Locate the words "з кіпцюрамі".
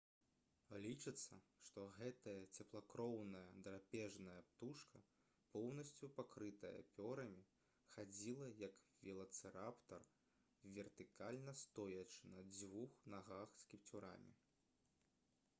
13.63-14.35